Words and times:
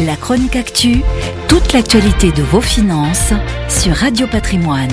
La 0.00 0.16
chronique 0.16 0.56
actu, 0.56 1.02
toute 1.48 1.72
l'actualité 1.72 2.32
de 2.32 2.42
vos 2.42 2.60
finances 2.60 3.32
sur 3.68 3.94
Radio 3.94 4.26
Patrimoine. 4.26 4.90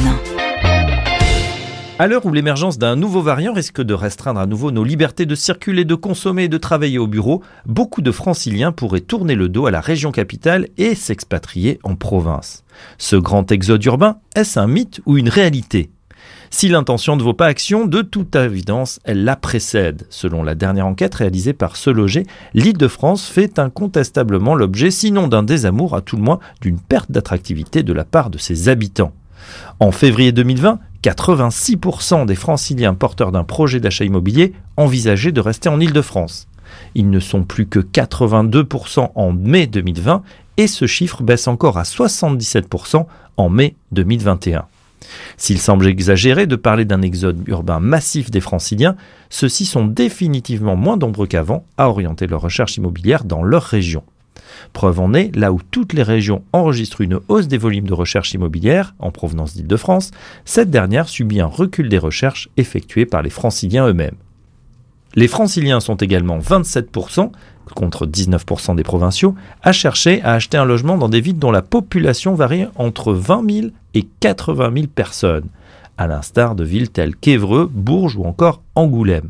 À 1.97 2.05
l'heure 2.05 2.23
où 2.27 2.31
l'émergence 2.31 2.77
d'un 2.77 2.95
nouveau 2.95 3.23
variant 3.23 3.51
risque 3.51 3.81
de 3.81 3.95
restreindre 3.95 4.39
à 4.39 4.45
nouveau 4.45 4.69
nos 4.69 4.83
libertés 4.83 5.25
de 5.25 5.33
circuler, 5.33 5.85
de 5.85 5.95
consommer 5.95 6.43
et 6.43 6.49
de 6.49 6.57
travailler 6.59 6.99
au 6.99 7.07
bureau, 7.07 7.41
beaucoup 7.65 8.03
de 8.03 8.11
franciliens 8.11 8.71
pourraient 8.71 8.99
tourner 8.99 9.33
le 9.33 9.49
dos 9.49 9.65
à 9.65 9.71
la 9.71 9.81
région 9.81 10.11
capitale 10.11 10.67
et 10.77 10.93
s'expatrier 10.93 11.79
en 11.81 11.95
province. 11.95 12.63
Ce 12.99 13.15
grand 13.15 13.51
exode 13.51 13.83
urbain, 13.85 14.17
est-ce 14.35 14.59
un 14.59 14.67
mythe 14.67 15.01
ou 15.07 15.17
une 15.17 15.29
réalité? 15.29 15.89
Si 16.49 16.67
l'intention 16.67 17.15
ne 17.15 17.23
vaut 17.23 17.33
pas 17.33 17.45
action, 17.45 17.85
de 17.85 18.01
toute 18.01 18.35
évidence, 18.35 18.99
elle 19.03 19.23
la 19.23 19.35
précède. 19.35 20.05
Selon 20.09 20.43
la 20.43 20.55
dernière 20.55 20.85
enquête 20.85 21.15
réalisée 21.15 21.53
par 21.53 21.77
Se 21.77 21.89
Loger, 21.89 22.25
l'Île-de-France 22.53 23.27
fait 23.27 23.57
incontestablement 23.57 24.55
l'objet, 24.55 24.91
sinon 24.91 25.27
d'un 25.27 25.43
désamour, 25.43 25.95
à 25.95 26.01
tout 26.01 26.17
le 26.17 26.23
moins 26.23 26.39
d'une 26.61 26.79
perte 26.79 27.11
d'attractivité 27.11 27.83
de 27.83 27.93
la 27.93 28.03
part 28.03 28.29
de 28.29 28.37
ses 28.37 28.67
habitants. 28.69 29.13
En 29.79 29.91
février 29.91 30.31
2020, 30.31 30.79
86% 31.03 32.25
des 32.25 32.35
franciliens 32.35 32.93
porteurs 32.93 33.31
d'un 33.31 33.43
projet 33.43 33.79
d'achat 33.79 34.05
immobilier 34.05 34.53
envisageaient 34.77 35.31
de 35.31 35.41
rester 35.41 35.69
en 35.69 35.79
Île-de-France. 35.79 36.47
Ils 36.95 37.09
ne 37.09 37.19
sont 37.19 37.43
plus 37.43 37.65
que 37.65 37.79
82% 37.79 39.11
en 39.15 39.31
mai 39.31 39.67
2020 39.67 40.21
et 40.57 40.67
ce 40.67 40.85
chiffre 40.85 41.23
baisse 41.23 41.47
encore 41.47 41.77
à 41.77 41.83
77% 41.83 43.05
en 43.37 43.49
mai 43.49 43.75
2021. 43.91 44.65
S'il 45.37 45.59
semble 45.59 45.87
exagéré 45.87 46.47
de 46.47 46.55
parler 46.55 46.85
d'un 46.85 47.01
exode 47.01 47.47
urbain 47.47 47.79
massif 47.79 48.31
des 48.31 48.41
franciliens, 48.41 48.95
ceux-ci 49.29 49.65
sont 49.65 49.85
définitivement 49.85 50.75
moins 50.75 50.97
nombreux 50.97 51.27
qu'avant 51.27 51.65
à 51.77 51.89
orienter 51.89 52.27
leur 52.27 52.41
recherche 52.41 52.77
immobilière 52.77 53.23
dans 53.23 53.43
leur 53.43 53.63
région. 53.63 54.03
Preuve 54.73 54.99
en 54.99 55.13
est, 55.13 55.35
là 55.35 55.51
où 55.51 55.59
toutes 55.71 55.93
les 55.93 56.03
régions 56.03 56.43
enregistrent 56.53 57.01
une 57.01 57.19
hausse 57.27 57.47
des 57.47 57.57
volumes 57.57 57.87
de 57.87 57.93
recherche 57.93 58.33
immobilière 58.33 58.95
en 58.99 59.11
provenance 59.11 59.55
d'Île-de-France, 59.55 60.11
cette 60.45 60.69
dernière 60.69 61.09
subit 61.09 61.41
un 61.41 61.47
recul 61.47 61.89
des 61.89 61.97
recherches 61.97 62.49
effectuées 62.57 63.05
par 63.05 63.21
les 63.21 63.29
franciliens 63.29 63.87
eux-mêmes. 63.87 64.15
Les 65.15 65.27
franciliens 65.27 65.81
sont 65.81 65.95
également 65.95 66.39
27%, 66.39 67.31
contre 67.75 68.05
19% 68.05 68.75
des 68.75 68.83
provinciaux, 68.83 69.35
à 69.61 69.71
chercher 69.73 70.21
à 70.21 70.33
acheter 70.33 70.57
un 70.57 70.65
logement 70.65 70.97
dans 70.97 71.09
des 71.09 71.21
villes 71.21 71.39
dont 71.39 71.51
la 71.51 71.61
population 71.61 72.33
varie 72.33 72.67
entre 72.75 73.13
20 73.13 73.51
000 73.51 73.67
et 73.93 74.07
80 74.19 74.71
000 74.73 74.87
personnes, 74.87 75.47
à 75.97 76.07
l'instar 76.07 76.55
de 76.55 76.63
villes 76.63 76.89
telles 76.89 77.15
qu'Évreux, 77.15 77.69
Bourges 77.71 78.15
ou 78.15 78.23
encore 78.23 78.61
Angoulême. 78.75 79.29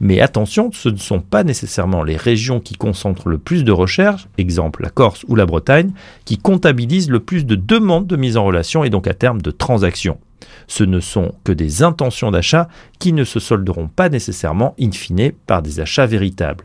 Mais 0.00 0.20
attention, 0.20 0.70
ce 0.72 0.88
ne 0.88 0.96
sont 0.96 1.20
pas 1.20 1.44
nécessairement 1.44 2.04
les 2.04 2.16
régions 2.16 2.60
qui 2.60 2.74
concentrent 2.74 3.28
le 3.28 3.38
plus 3.38 3.64
de 3.64 3.72
recherches, 3.72 4.28
exemple 4.38 4.82
la 4.82 4.90
Corse 4.90 5.24
ou 5.28 5.34
la 5.34 5.46
Bretagne, 5.46 5.92
qui 6.24 6.38
comptabilisent 6.38 7.10
le 7.10 7.20
plus 7.20 7.44
de 7.44 7.56
demandes 7.56 8.06
de 8.06 8.16
mise 8.16 8.36
en 8.36 8.44
relation 8.44 8.84
et 8.84 8.90
donc 8.90 9.06
à 9.06 9.14
terme 9.14 9.42
de 9.42 9.50
transactions. 9.50 10.18
Ce 10.68 10.84
ne 10.84 11.00
sont 11.00 11.32
que 11.44 11.52
des 11.52 11.82
intentions 11.82 12.30
d'achat 12.30 12.68
qui 12.98 13.12
ne 13.12 13.24
se 13.24 13.40
solderont 13.40 13.88
pas 13.88 14.08
nécessairement 14.08 14.74
in 14.80 14.92
fine 14.92 15.32
par 15.46 15.62
des 15.62 15.80
achats 15.80 16.06
véritables. 16.06 16.64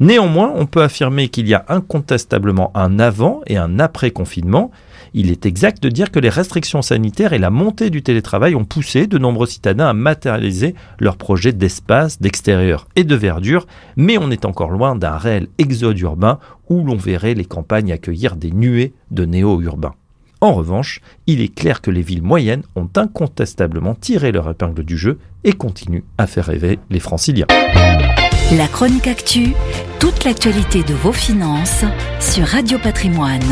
Néanmoins, 0.00 0.52
on 0.54 0.66
peut 0.66 0.82
affirmer 0.82 1.28
qu'il 1.28 1.46
y 1.46 1.54
a 1.54 1.64
incontestablement 1.68 2.70
un 2.74 2.98
avant 2.98 3.42
et 3.46 3.56
un 3.56 3.78
après 3.78 4.10
confinement. 4.10 4.70
Il 5.14 5.30
est 5.30 5.46
exact 5.46 5.82
de 5.82 5.88
dire 5.88 6.10
que 6.10 6.20
les 6.20 6.28
restrictions 6.28 6.82
sanitaires 6.82 7.32
et 7.32 7.38
la 7.38 7.50
montée 7.50 7.90
du 7.90 8.02
télétravail 8.02 8.54
ont 8.54 8.64
poussé 8.64 9.06
de 9.06 9.18
nombreux 9.18 9.46
citadins 9.46 9.88
à 9.88 9.92
matérialiser 9.92 10.74
leurs 10.98 11.16
projets 11.16 11.52
d'espace, 11.52 12.20
d'extérieur 12.20 12.86
et 12.96 13.04
de 13.04 13.14
verdure, 13.16 13.66
mais 13.96 14.18
on 14.18 14.30
est 14.30 14.44
encore 14.44 14.70
loin 14.70 14.94
d'un 14.94 15.16
réel 15.16 15.48
exode 15.58 15.98
urbain 15.98 16.38
où 16.68 16.84
l'on 16.84 16.96
verrait 16.96 17.34
les 17.34 17.44
campagnes 17.44 17.92
accueillir 17.92 18.36
des 18.36 18.50
nuées 18.50 18.92
de 19.10 19.24
néo-urbains. 19.24 19.94
En 20.40 20.54
revanche, 20.54 21.00
il 21.26 21.42
est 21.42 21.54
clair 21.54 21.82
que 21.82 21.90
les 21.90 22.00
villes 22.00 22.22
moyennes 22.22 22.62
ont 22.74 22.88
incontestablement 22.96 23.94
tiré 23.94 24.32
leur 24.32 24.48
épingle 24.48 24.84
du 24.84 24.96
jeu 24.96 25.18
et 25.44 25.52
continuent 25.52 26.04
à 26.16 26.26
faire 26.26 26.46
rêver 26.46 26.78
les 26.88 27.00
franciliens. 27.00 27.46
La 28.56 28.66
chronique 28.66 29.06
actu, 29.06 29.52
toute 29.98 30.24
l'actualité 30.24 30.82
de 30.82 30.94
vos 30.94 31.12
finances 31.12 31.84
sur 32.20 32.44
Radio 32.46 32.78
Patrimoine. 32.78 33.44